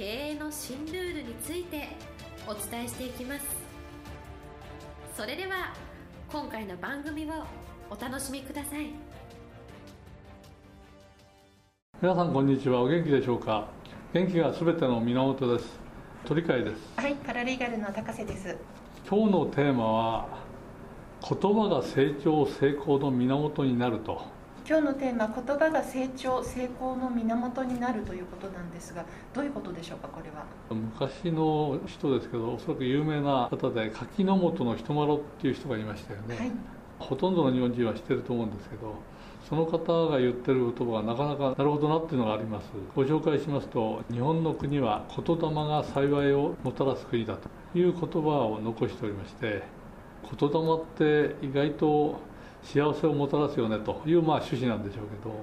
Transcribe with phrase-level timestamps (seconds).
[0.00, 1.88] 経営の新ルールについて
[2.48, 3.44] お伝えしていきます。
[5.14, 5.74] それでは
[6.32, 7.44] 今回の番組を
[7.90, 8.86] お楽しみください。
[12.00, 12.80] 皆さんこんにちは。
[12.80, 13.68] お元気でしょうか？
[14.14, 15.78] 元気がすべての源です。
[16.24, 16.80] 鳥飼です。
[16.96, 18.56] はいパラリーガルの高瀬です。
[19.06, 20.28] 今日のテーマは
[21.20, 24.22] 言葉が成長成功の源になると
[24.70, 30.44] 今日のテーマ言葉が成長成功の源になるということなんですがどういうことでしょうかこれは？
[30.70, 36.52] 昔の人ですけどおそらく有名な方で柿の本の人丸っていう人がいましたよね、はい、
[37.00, 38.94] ほとんどの日本人は知ってると思うんですけど
[39.48, 42.70] その方が言ってる言葉がなかなかなるほどなっていうのがあります。
[42.94, 49.64] ご紹介しますと日本の国は言霊が幸いをもたらす国だという言葉を残しておりまして
[50.22, 52.29] 言霊って意外と
[52.62, 55.34] 幸せをもたらすよねというまあ趣旨なんでしょうけど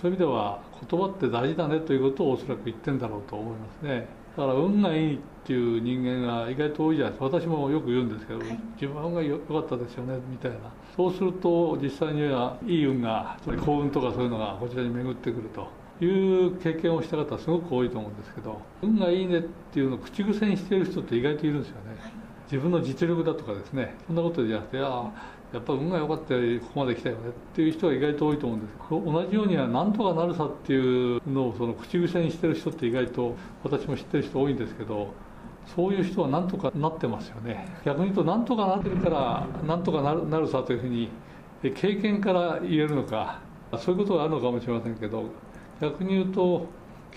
[0.00, 4.06] そういう意味では言葉って大事だねということをおそらく言ってんだろうと思いますね。
[4.36, 7.38] だから運がいいっていう人間が意外と多いじゃないですか。
[7.40, 10.56] 私もよく言うんですけど、はい、自分は運が良かったですよねみたいな。
[10.96, 15.68] そうすると実際にはいい運がつまり幸運とかそういうのがこちらに巡ってくると
[16.04, 22.12] いう経験をした方はすごく多いと思うんですけど運がいいねっていうのを口癖にしている人って意外といるんですよね、はい、
[22.52, 25.10] 自分の実力だとかですねそんなことじゃなくてあ
[25.54, 28.78] やっぱ運が良かったよここまで来たよねっていう人が意外と多いと思うんです。
[28.90, 35.14] 同じようにはなんとかなるさっていうのをその口癖にしてる人って意外と私も知ってる人多いんですけど
[35.74, 37.68] そういう人はなんとかなってますよね。
[37.84, 41.08] 逆に言うとなんとかなってるからなんとかなるなるさというふうに
[41.62, 43.40] 経験から言えるのか
[43.78, 45.24] そういうことがあるのかもしれませんけど
[45.80, 46.66] 逆に言うと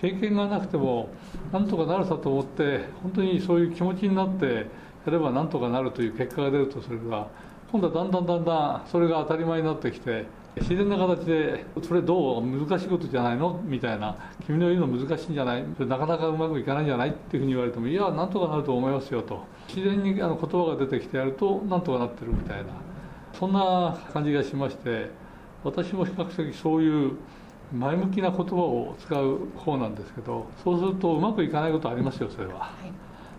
[0.00, 1.08] 経験がなくても
[1.52, 4.66] なんとかなるさと思って本当にそういう気持ちになって
[5.06, 7.28] やればなんとかなるという結果が出るとすれば
[7.70, 14.16] 今度はだんだんだんだんそれが当たり前になってきて自然な形でそれどう難しいことじゃないのみたいな
[14.46, 19.42] 君の言うの難しいんじゃないなかなかうまくいかないんじゃないっていうふうに言われてもいやなんとかなると思いますよと。
[19.68, 22.66] 自然にあの言葉が出てきてやるとなんとかなってるみたいな
[23.32, 25.10] そんな感じがしまして
[25.64, 27.16] 私も比較的そういう
[27.72, 32.92] 前向きな言葉を使う方なんですけどそうするとうまくいかないことありますよそれは、はい、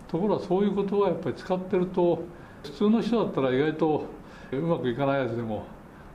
[0.08, 2.22] ところがそういう言葉をやっぱり使ってると
[2.62, 4.04] 普通の人だったら意外と
[4.52, 5.66] うまくいかないやつでも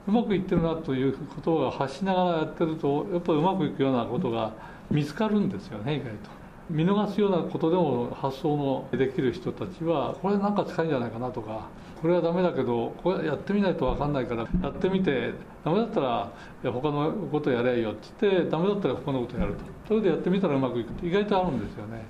[0.07, 4.53] うまくいってるなということを発しながらやってるとやっぱりうまくいくようなことが
[4.89, 6.41] 見つかるんですよね意外と。
[6.69, 11.67] 見逃すようなことでも発想のできる人たちはこれなんか使えんじゃないかなとか
[12.01, 16.31] これはダメだけどこれやってみないと分かんないからやってみてダメだったら
[16.63, 22.03] 他のことやれよって言ってダメだったら他のことやるとそれでやってみたらうまくいくって意外とあるんですよね。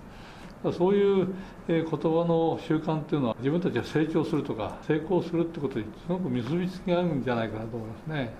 [0.78, 1.28] そういう
[1.68, 8.32] 言葉の習慣っていうのは自分たちが成長するとか成功するってことにすごく結びつきがあるんじゃないかなと思いますね。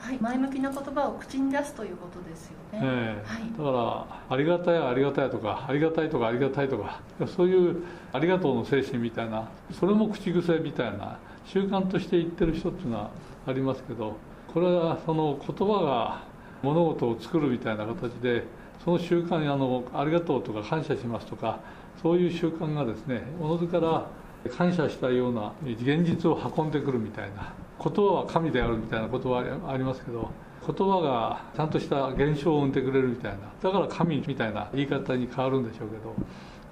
[0.00, 7.00] はい、前向きな言葉を口に出すということですよね、えー、はい、だからありがたいありがたいとかありがたいとかありがたいとか
[7.36, 13.10] そういうありがとうの精神みたいなそれも口癖みたいな習慣として言ってる人っていうのは
[13.46, 14.16] ありますけど
[14.52, 16.22] これはその言葉が
[16.62, 18.44] 物事を作るみたいな形で
[18.84, 21.60] その習慣にあのありがとうとか感謝しますとか
[22.02, 24.06] そういう習慣がですねおのずから
[24.48, 27.52] 感謝したような現実を運んでくるみたいな
[27.82, 30.30] 言葉は神であるみたいなことはありますけど
[30.66, 36.14] 言葉がちゃんとした現象を生んでくれるみたいなだから神みたいな言い方に変わるんでしょうけど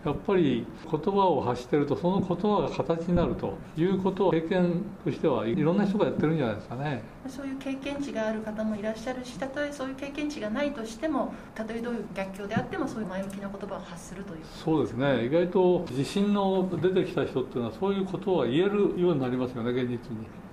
[0.08, 7.02] やっぱり言葉を発してるとその言葉が形になるということを経験としてはいろんな人がやってるんじゃないですかね。
[7.28, 14.40] そういう経験値がある方もいらっしゃるしたとえそういう経験値がないとしてもたとえどういう逆境であってもそういう前向きな言葉を発するという。
[14.64, 15.26] そうですね。
[15.26, 19.98] 意外と自信の出てきた人っていうのはそういうことは言えるようになりますよね現実に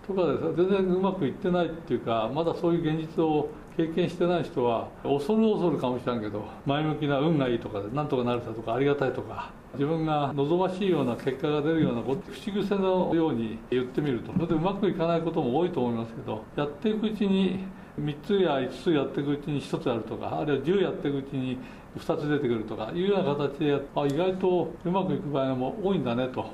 [0.07, 17.66] とかで全然うまくいってないっていうかまだそういう現実を経験してない人は恐る恐るかもしれんけど前向きな運がいいとかでなんとかなるさとかありがたいとか自分が望ましいような結果が出るような口癖のように言ってみるとそれでうまくいかないことも多いと思いますけどやっていくうちに
[18.00, 21.57] 3つや5つやっていくうちに1つやるとかあるいは10やっていくうちに
[21.98, 26.46] 2つ出てくるとかいうような形であ意外とうまくいく場合も多いんだねと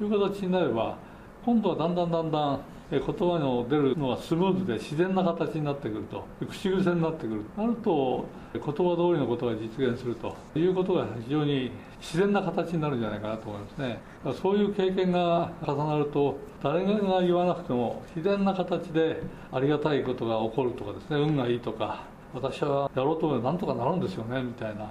[0.00, 0.96] いう形になれば
[1.44, 6.24] 今度はだんだんだんだん言葉の出るのがスムーズで自然な形になってくると。
[6.40, 10.34] 口癖になってくるなると言葉通りのことが実現すると。
[10.56, 11.70] いうことが非常に
[12.00, 14.00] 自然な形になるんじゃないかなと思いますね。
[14.42, 19.22] そういう経験が重なると誰が言わなくても自然な形で
[19.52, 21.16] ありがたいことが起こるとかですね。
[21.18, 22.02] 運がいいとか
[22.34, 24.42] 私はやろうと思えばなんとかなるんですよね。
[24.42, 24.90] みたいな。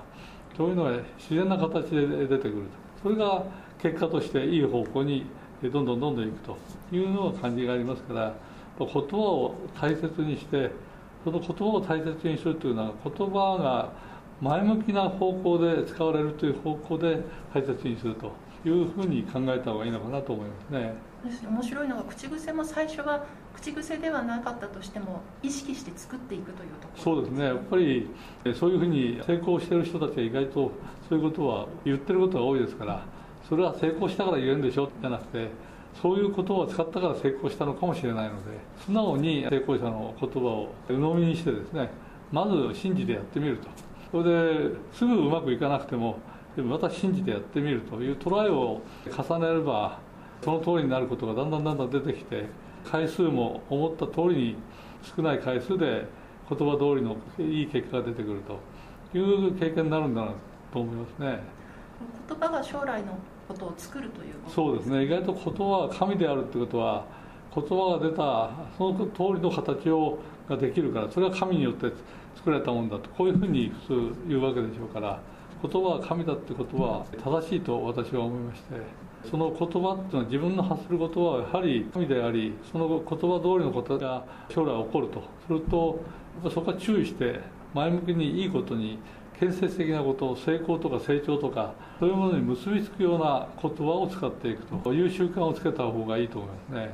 [0.55, 3.03] そういうのが自然な形で出てくると。
[3.03, 3.43] それが
[3.81, 5.25] 結果としていい方向に
[5.67, 6.57] どんどんどんどんいくと
[6.91, 8.33] いうのが感じがありますから
[8.79, 10.71] 言葉を大切にして
[11.23, 13.91] その言葉を大切にするというのは言葉が
[14.41, 17.19] 前向きな方向で使われるという方向で
[17.53, 18.31] 大切にすると
[18.65, 21.09] いうふうに考えた方がいいのかなと思いますね。
[21.49, 28.09] 面白いのが口癖も最初は口癖ではなかったとしても意識して作っていくというところそうですねやっぱり
[28.57, 30.71] そういうふうに成功している人たちは意外と
[31.09, 33.03] そういうことは言ってることが多いですから
[33.49, 35.49] それは成功したから言えるんでしょじゃなくて
[35.99, 41.89] そういう言葉を使ったから成功したのかもしれないので素直に成功者の言葉を鵜呑みにしてですね
[42.31, 43.67] まず信じてやってみると。
[44.11, 46.17] それですぐうまくいかなくても
[46.55, 49.99] でもまた信じてやってみるというトライを重ねれば
[50.43, 52.45] その通りになることがだんだんだんだん出てきて
[52.89, 54.55] 回数も思った通りに
[55.15, 56.07] 少ない回数で
[56.49, 58.41] 言葉通りのいい結果が出てくる
[59.11, 60.31] という経験になるんだな
[60.71, 61.39] と思いますね。
[62.27, 63.17] 言葉が将来の
[63.49, 65.03] ことを作るというそうですね。
[65.03, 67.05] 意外と言葉は神であるということは
[67.53, 71.91] 言葉が出たその通りの形をができるからそれは神によって
[72.35, 75.19] 作られたもんだとこういうふうに普通言うわけでしょうから
[75.61, 78.67] 言葉は神だってことは正しいと私は思いまして
[79.29, 85.99] その言葉っていうのは自分の発する言葉はやはり神でありその言葉通りのことが将来起こるとすると
[86.49, 87.39] そこは注意して
[87.73, 88.97] 前向きにいいことに
[89.39, 96.93] 建設的なこと成功とか成長とかそういうものに結びつくような言葉を使っていくという習慣をつけた方がいいと思いますね。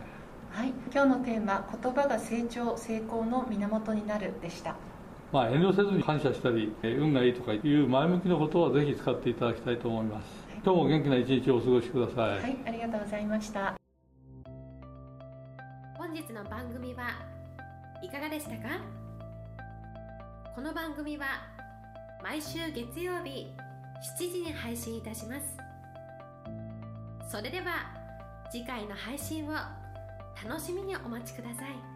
[0.52, 0.70] はい。
[0.94, 4.76] 今日のテーマ「言葉が成長成功の源になる」でした。
[5.32, 12.42] まあ遠慮せずに感謝したり運がいいとかいう前向きなことはぜひ使っていただきたいと思います、はい、今日も元気な一日をお過ごしください。
[12.42, 12.58] はい。
[12.68, 13.76] ありがとうございました。
[15.98, 17.08] 本日の番組は
[18.04, 18.80] いかがでしたか？
[20.54, 21.26] この番組は
[22.24, 23.48] 毎週月曜日
[24.20, 25.58] 7時に配信いたします
[27.30, 27.92] それでは
[28.52, 29.52] 次回の配信を
[30.44, 31.95] 楽しみにお待ちください。